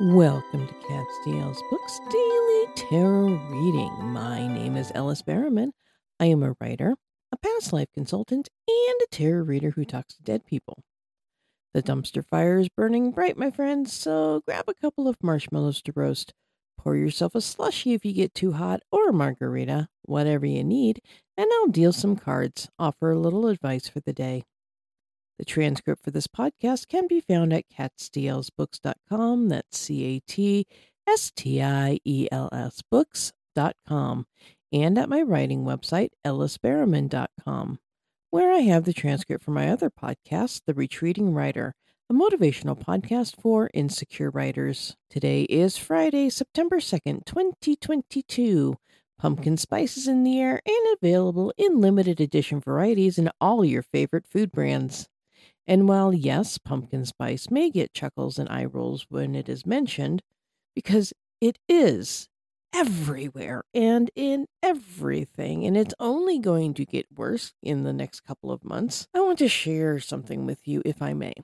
Welcome 0.00 0.66
to 0.66 0.74
Cat 0.88 1.06
Stiel's 1.22 1.62
Books 1.70 2.00
Daily 2.10 2.66
Tarot 2.74 3.38
Reading. 3.48 3.92
My 4.02 4.44
name 4.44 4.76
is 4.76 4.90
Ellis 4.92 5.22
Berriman. 5.22 5.70
I 6.18 6.26
am 6.26 6.42
a 6.42 6.56
writer, 6.60 6.96
a 7.30 7.36
past 7.36 7.72
life 7.72 7.86
consultant, 7.94 8.48
and 8.66 9.00
a 9.02 9.06
tarot 9.12 9.44
reader 9.44 9.70
who 9.70 9.84
talks 9.84 10.14
to 10.14 10.22
dead 10.24 10.46
people. 10.46 10.82
The 11.74 11.82
dumpster 11.82 12.26
fire 12.26 12.58
is 12.58 12.68
burning 12.68 13.12
bright, 13.12 13.36
my 13.36 13.52
friends, 13.52 13.92
so 13.92 14.42
grab 14.44 14.64
a 14.66 14.74
couple 14.74 15.06
of 15.06 15.22
marshmallows 15.22 15.80
to 15.82 15.92
roast. 15.94 16.34
Pour 16.76 16.96
yourself 16.96 17.36
a 17.36 17.40
slushy 17.40 17.92
if 17.92 18.04
you 18.04 18.12
get 18.12 18.34
too 18.34 18.54
hot, 18.54 18.80
or 18.90 19.08
a 19.08 19.12
margarita, 19.12 19.86
whatever 20.02 20.44
you 20.44 20.64
need, 20.64 21.02
and 21.36 21.46
I'll 21.54 21.68
deal 21.68 21.92
some 21.92 22.16
cards, 22.16 22.68
offer 22.80 23.12
a 23.12 23.18
little 23.18 23.46
advice 23.46 23.88
for 23.88 24.00
the 24.00 24.12
day. 24.12 24.42
The 25.38 25.44
transcript 25.44 26.04
for 26.04 26.12
this 26.12 26.28
podcast 26.28 26.86
can 26.88 27.08
be 27.08 27.20
found 27.20 27.52
at 27.52 27.68
catstielsbooks.com. 27.68 29.48
That's 29.48 29.76
C 29.76 30.04
A 30.04 30.20
T 30.20 30.66
S 31.08 31.32
T 31.34 31.60
I 31.60 31.98
E 32.04 32.28
L 32.30 32.48
S 32.52 32.82
books.com. 32.88 34.26
And 34.72 34.98
at 34.98 35.08
my 35.08 35.22
writing 35.22 35.64
website, 35.64 36.10
ellisberriman.com, 36.24 37.78
where 38.30 38.52
I 38.52 38.58
have 38.60 38.84
the 38.84 38.92
transcript 38.92 39.44
for 39.44 39.50
my 39.50 39.70
other 39.70 39.90
podcast, 39.90 40.62
The 40.66 40.74
Retreating 40.74 41.34
Writer, 41.34 41.74
a 42.10 42.14
motivational 42.14 42.78
podcast 42.78 43.40
for 43.40 43.70
insecure 43.72 44.30
writers. 44.30 44.96
Today 45.08 45.42
is 45.42 45.76
Friday, 45.76 46.30
September 46.30 46.76
2nd, 46.76 47.24
2022. 47.24 48.76
Pumpkin 49.18 49.56
spice 49.56 49.96
is 49.96 50.06
in 50.06 50.22
the 50.22 50.40
air 50.40 50.60
and 50.66 50.96
available 50.96 51.52
in 51.56 51.80
limited 51.80 52.20
edition 52.20 52.60
varieties 52.60 53.16
in 53.18 53.30
all 53.40 53.64
your 53.64 53.82
favorite 53.82 54.26
food 54.26 54.52
brands. 54.52 55.08
And 55.66 55.88
while, 55.88 56.12
yes, 56.12 56.58
pumpkin 56.58 57.04
spice 57.06 57.50
may 57.50 57.70
get 57.70 57.94
chuckles 57.94 58.38
and 58.38 58.48
eye 58.48 58.66
rolls 58.66 59.06
when 59.08 59.34
it 59.34 59.48
is 59.48 59.64
mentioned, 59.64 60.22
because 60.74 61.12
it 61.40 61.58
is 61.68 62.28
everywhere 62.74 63.62
and 63.72 64.10
in 64.16 64.46
everything, 64.62 65.64
and 65.64 65.76
it's 65.76 65.94
only 66.00 66.38
going 66.38 66.74
to 66.74 66.84
get 66.84 67.06
worse 67.16 67.52
in 67.62 67.84
the 67.84 67.92
next 67.92 68.20
couple 68.20 68.50
of 68.50 68.64
months, 68.64 69.06
I 69.14 69.20
want 69.20 69.38
to 69.38 69.48
share 69.48 70.00
something 70.00 70.44
with 70.44 70.66
you, 70.66 70.82
if 70.84 71.00
I 71.00 71.12
may. 71.12 71.34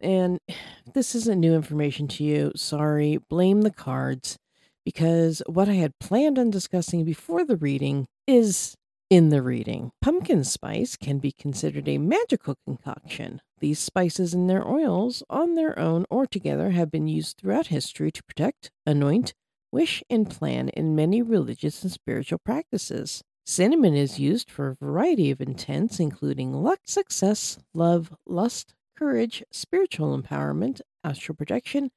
And 0.00 0.40
this 0.92 1.14
isn't 1.14 1.40
new 1.40 1.54
information 1.54 2.08
to 2.08 2.24
you. 2.24 2.52
Sorry, 2.56 3.18
blame 3.30 3.62
the 3.62 3.70
cards, 3.70 4.38
because 4.84 5.42
what 5.46 5.68
I 5.68 5.74
had 5.74 5.98
planned 6.00 6.38
on 6.38 6.50
discussing 6.50 7.04
before 7.04 7.44
the 7.44 7.56
reading 7.56 8.06
is 8.26 8.74
in 9.12 9.28
the 9.28 9.42
reading. 9.42 9.92
Pumpkin 10.00 10.42
spice 10.42 10.96
can 10.96 11.18
be 11.18 11.30
considered 11.30 11.86
a 11.86 11.98
magical 11.98 12.56
concoction. 12.64 13.42
These 13.60 13.78
spices 13.78 14.32
and 14.32 14.48
their 14.48 14.66
oils, 14.66 15.22
on 15.28 15.54
their 15.54 15.78
own 15.78 16.06
or 16.08 16.26
together, 16.26 16.70
have 16.70 16.90
been 16.90 17.06
used 17.06 17.36
throughout 17.36 17.66
history 17.66 18.10
to 18.10 18.22
protect, 18.22 18.70
anoint, 18.86 19.34
wish, 19.70 20.02
and 20.08 20.30
plan 20.30 20.70
in 20.70 20.96
many 20.96 21.20
religious 21.20 21.82
and 21.82 21.92
spiritual 21.92 22.38
practices. 22.38 23.22
Cinnamon 23.44 23.94
is 23.94 24.18
used 24.18 24.50
for 24.50 24.68
a 24.68 24.74
variety 24.76 25.30
of 25.30 25.42
intents, 25.42 26.00
including 26.00 26.54
luck, 26.54 26.80
success, 26.86 27.58
love, 27.74 28.14
lust, 28.24 28.74
courage, 28.96 29.44
spiritual 29.52 30.18
empowerment, 30.18 30.80
astral 31.04 31.36
projection, 31.36 31.90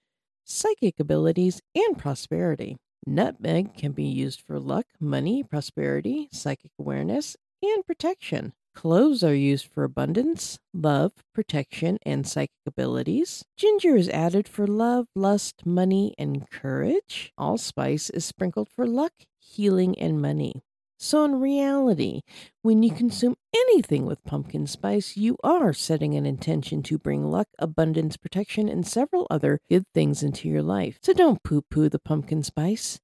psychic 0.43 0.99
abilities, 0.99 1.61
and 1.73 1.97
prosperity. 1.97 2.75
Nutmeg 3.05 3.75
can 3.75 3.91
be 3.91 4.03
used 4.03 4.41
for 4.41 4.59
luck, 4.59 4.85
money, 4.99 5.43
prosperity, 5.43 6.27
psychic 6.31 6.71
awareness, 6.79 7.35
and 7.63 7.85
protection. 7.85 8.53
Cloves 8.73 9.23
are 9.23 9.33
used 9.33 9.67
for 9.67 9.83
abundance, 9.83 10.59
love, 10.73 11.13
protection, 11.33 11.97
and 12.05 12.27
psychic 12.27 12.57
abilities. 12.65 13.45
Ginger 13.55 13.95
is 13.95 14.09
added 14.09 14.47
for 14.47 14.67
love, 14.67 15.07
lust, 15.15 15.65
money, 15.65 16.13
and 16.17 16.49
courage. 16.49 17.31
Allspice 17.37 18.09
is 18.09 18.25
sprinkled 18.25 18.67
for 18.69 18.85
luck, 18.85 19.13
healing, 19.39 19.97
and 19.97 20.21
money. 20.21 20.63
So, 21.05 21.23
in 21.23 21.39
reality, 21.39 22.21
when 22.63 22.81
you 22.81 22.89
consume 22.89 23.35
anything 23.55 24.07
with 24.07 24.23
pumpkin 24.23 24.65
spice, 24.65 25.15
you 25.15 25.37
are 25.43 25.71
setting 25.71 26.15
an 26.15 26.25
intention 26.25 26.81
to 26.81 26.97
bring 26.97 27.29
luck, 27.29 27.47
abundance, 27.59 28.17
protection, 28.17 28.67
and 28.67 28.87
several 28.87 29.27
other 29.29 29.59
good 29.69 29.83
things 29.93 30.23
into 30.23 30.49
your 30.49 30.63
life. 30.63 30.97
So, 31.03 31.13
don't 31.13 31.43
poo 31.43 31.61
poo 31.61 31.89
the 31.89 31.99
pumpkin 31.99 32.41
spice. 32.41 32.99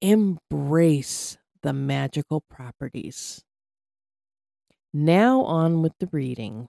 Embrace 0.00 1.38
the 1.62 1.72
magical 1.72 2.40
properties. 2.50 3.44
Now, 4.92 5.42
on 5.42 5.82
with 5.82 5.92
the 6.00 6.08
reading. 6.10 6.66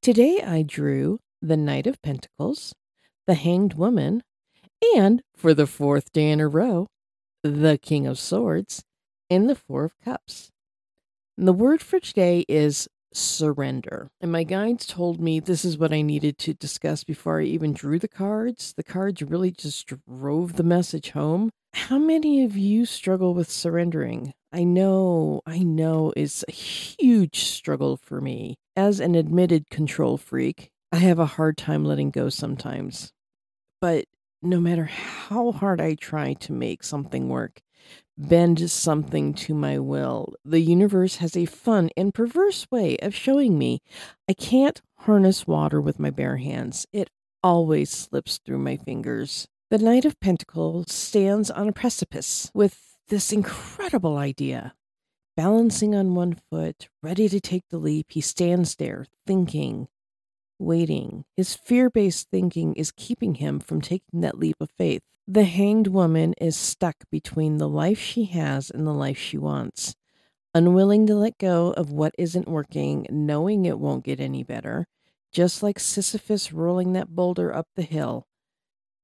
Today 0.00 0.40
I 0.46 0.62
drew 0.62 1.18
the 1.42 1.56
Knight 1.56 1.88
of 1.88 2.00
Pentacles, 2.02 2.72
the 3.26 3.34
Hanged 3.34 3.74
Woman, 3.74 4.22
and 4.96 5.22
for 5.36 5.54
the 5.54 5.66
fourth 5.66 6.12
day 6.12 6.30
in 6.30 6.40
a 6.40 6.48
row, 6.48 6.86
the 7.42 7.78
King 7.78 8.06
of 8.06 8.18
Swords 8.18 8.84
and 9.30 9.48
the 9.48 9.54
Four 9.54 9.84
of 9.84 9.98
Cups. 10.00 10.50
And 11.36 11.48
the 11.48 11.52
word 11.52 11.82
for 11.82 11.98
today 12.00 12.44
is 12.48 12.88
surrender. 13.12 14.08
And 14.20 14.32
my 14.32 14.42
guides 14.42 14.86
told 14.86 15.20
me 15.20 15.40
this 15.40 15.64
is 15.64 15.78
what 15.78 15.92
I 15.92 16.02
needed 16.02 16.38
to 16.38 16.54
discuss 16.54 17.04
before 17.04 17.40
I 17.40 17.44
even 17.44 17.72
drew 17.72 17.98
the 17.98 18.08
cards. 18.08 18.74
The 18.76 18.82
cards 18.82 19.22
really 19.22 19.50
just 19.50 19.86
drove 20.08 20.54
the 20.54 20.62
message 20.62 21.10
home. 21.10 21.50
How 21.74 21.98
many 21.98 22.44
of 22.44 22.56
you 22.56 22.86
struggle 22.86 23.34
with 23.34 23.50
surrendering? 23.50 24.32
I 24.52 24.64
know, 24.64 25.42
I 25.46 25.58
know 25.58 26.12
it's 26.16 26.44
a 26.46 26.52
huge 26.52 27.44
struggle 27.44 27.96
for 27.96 28.20
me. 28.20 28.56
As 28.76 29.00
an 29.00 29.14
admitted 29.14 29.70
control 29.70 30.16
freak, 30.16 30.70
I 30.92 30.98
have 30.98 31.18
a 31.18 31.26
hard 31.26 31.56
time 31.56 31.84
letting 31.84 32.10
go 32.10 32.28
sometimes. 32.28 33.12
But 33.80 34.04
no 34.44 34.60
matter 34.60 34.84
how 34.84 35.52
hard 35.52 35.80
I 35.80 35.94
try 35.94 36.34
to 36.34 36.52
make 36.52 36.82
something 36.82 37.28
work, 37.28 37.62
bend 38.16 38.70
something 38.70 39.34
to 39.34 39.54
my 39.54 39.78
will, 39.78 40.34
the 40.44 40.60
universe 40.60 41.16
has 41.16 41.36
a 41.36 41.46
fun 41.46 41.90
and 41.96 42.14
perverse 42.14 42.66
way 42.70 42.96
of 42.98 43.14
showing 43.14 43.58
me 43.58 43.80
I 44.28 44.34
can't 44.34 44.80
harness 44.98 45.46
water 45.46 45.80
with 45.80 45.98
my 45.98 46.10
bare 46.10 46.36
hands. 46.36 46.86
It 46.92 47.10
always 47.42 47.90
slips 47.90 48.38
through 48.38 48.58
my 48.58 48.76
fingers. 48.76 49.48
The 49.70 49.78
Knight 49.78 50.04
of 50.04 50.20
Pentacles 50.20 50.92
stands 50.92 51.50
on 51.50 51.68
a 51.68 51.72
precipice 51.72 52.50
with 52.54 52.96
this 53.08 53.32
incredible 53.32 54.16
idea. 54.16 54.74
Balancing 55.36 55.94
on 55.94 56.14
one 56.14 56.36
foot, 56.48 56.88
ready 57.02 57.28
to 57.28 57.40
take 57.40 57.64
the 57.68 57.78
leap, 57.78 58.06
he 58.10 58.20
stands 58.20 58.76
there, 58.76 59.04
thinking, 59.26 59.88
waiting. 60.58 61.24
His 61.36 61.54
fear 61.54 61.90
based 61.90 62.30
thinking 62.30 62.74
is 62.74 62.92
keeping 62.92 63.36
him 63.36 63.60
from 63.60 63.80
taking 63.80 64.20
that 64.20 64.38
leap 64.38 64.56
of 64.60 64.70
faith. 64.70 65.02
The 65.26 65.44
hanged 65.44 65.86
woman 65.86 66.34
is 66.40 66.56
stuck 66.56 67.08
between 67.10 67.58
the 67.58 67.68
life 67.68 67.98
she 67.98 68.24
has 68.26 68.70
and 68.70 68.86
the 68.86 68.92
life 68.92 69.18
she 69.18 69.38
wants. 69.38 69.96
Unwilling 70.54 71.06
to 71.06 71.14
let 71.14 71.38
go 71.38 71.72
of 71.72 71.90
what 71.90 72.14
isn't 72.18 72.46
working, 72.46 73.06
knowing 73.10 73.64
it 73.64 73.78
won't 73.78 74.04
get 74.04 74.20
any 74.20 74.44
better, 74.44 74.86
just 75.32 75.62
like 75.62 75.80
Sisyphus 75.80 76.52
rolling 76.52 76.92
that 76.92 77.14
boulder 77.14 77.52
up 77.52 77.66
the 77.74 77.82
hill, 77.82 78.26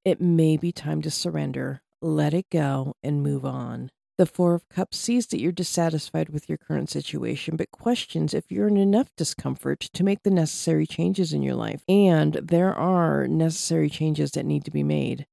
it 0.05 0.21
may 0.21 0.57
be 0.57 0.73
time 0.73 1.03
to 1.03 1.11
surrender, 1.11 1.83
let 2.01 2.33
it 2.33 2.47
go, 2.51 2.95
and 3.03 3.23
move 3.23 3.45
on. 3.45 3.91
The 4.21 4.27
Four 4.27 4.53
of 4.53 4.69
Cups 4.69 4.99
sees 4.99 5.29
that 5.29 5.41
you're 5.41 5.51
dissatisfied 5.51 6.29
with 6.29 6.47
your 6.47 6.59
current 6.59 6.91
situation, 6.91 7.57
but 7.57 7.71
questions 7.71 8.35
if 8.35 8.53
you're 8.53 8.69
in 8.69 8.77
enough 8.77 9.17
discomfort 9.17 9.81
to 9.95 10.05
make 10.05 10.25
the 10.25 10.31
necessary 10.31 10.87
changes 10.87 11.33
in 11.33 11.43
your 11.43 11.55
life. 11.55 11.85
And 11.89 12.35
there 12.35 12.75
are 12.75 13.27
necessary 13.27 13.89
changes 13.89 14.33
that 14.33 14.45
need 14.45 14.67
to 14.67 14.71
be 14.71 14.83
made. 14.83 15.27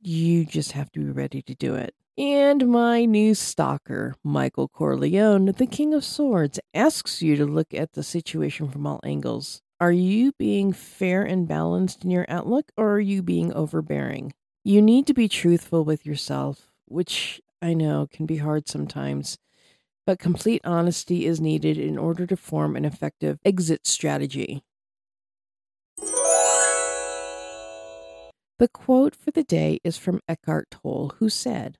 You 0.00 0.44
just 0.44 0.72
have 0.72 0.90
to 0.90 0.98
be 0.98 1.12
ready 1.12 1.40
to 1.42 1.54
do 1.54 1.76
it. 1.76 1.94
And 2.18 2.66
my 2.66 3.04
new 3.04 3.36
stalker, 3.36 4.16
Michael 4.24 4.66
Corleone, 4.66 5.52
the 5.52 5.66
King 5.68 5.94
of 5.94 6.04
Swords, 6.04 6.58
asks 6.74 7.22
you 7.22 7.36
to 7.36 7.46
look 7.46 7.72
at 7.72 7.92
the 7.92 8.02
situation 8.02 8.68
from 8.68 8.88
all 8.88 8.98
angles. 9.04 9.62
Are 9.78 9.92
you 9.92 10.32
being 10.32 10.72
fair 10.72 11.22
and 11.22 11.46
balanced 11.46 12.02
in 12.02 12.10
your 12.10 12.26
outlook, 12.28 12.72
or 12.76 12.94
are 12.94 13.00
you 13.00 13.22
being 13.22 13.52
overbearing? 13.52 14.34
You 14.64 14.82
need 14.82 15.06
to 15.06 15.14
be 15.14 15.28
truthful 15.28 15.84
with 15.84 16.04
yourself, 16.04 16.72
which 16.86 17.40
I 17.62 17.74
know 17.74 18.08
can 18.10 18.26
be 18.26 18.38
hard 18.38 18.68
sometimes, 18.68 19.38
but 20.04 20.18
complete 20.18 20.60
honesty 20.64 21.26
is 21.26 21.40
needed 21.40 21.78
in 21.78 21.96
order 21.96 22.26
to 22.26 22.36
form 22.36 22.74
an 22.74 22.84
effective 22.84 23.38
exit 23.44 23.86
strategy. 23.86 24.64
The 28.58 28.68
quote 28.72 29.14
for 29.14 29.30
the 29.30 29.44
day 29.44 29.78
is 29.84 29.96
from 29.96 30.20
Eckhart 30.28 30.70
Tolle, 30.70 31.14
who 31.18 31.28
said, 31.28 31.78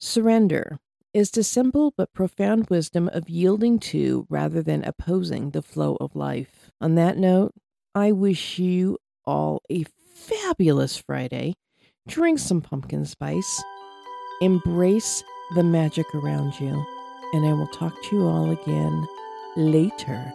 Surrender 0.00 0.78
is 1.14 1.30
the 1.30 1.44
simple 1.44 1.92
but 1.96 2.12
profound 2.12 2.68
wisdom 2.68 3.08
of 3.12 3.28
yielding 3.28 3.78
to 3.78 4.26
rather 4.28 4.62
than 4.62 4.84
opposing 4.84 5.50
the 5.50 5.62
flow 5.62 5.96
of 6.00 6.16
life. 6.16 6.70
On 6.80 6.96
that 6.96 7.16
note, 7.16 7.52
I 7.94 8.12
wish 8.12 8.58
you 8.58 8.98
all 9.24 9.62
a 9.70 9.84
fabulous 10.14 10.96
Friday. 10.96 11.54
Drink 12.06 12.38
some 12.38 12.60
pumpkin 12.60 13.04
spice 13.04 13.62
Embrace 14.40 15.22
the 15.54 15.62
magic 15.62 16.14
around 16.14 16.58
you. 16.58 16.84
And 17.34 17.46
I 17.46 17.52
will 17.52 17.66
talk 17.66 17.94
to 18.04 18.16
you 18.16 18.26
all 18.26 18.50
again 18.50 19.06
later. 19.54 20.32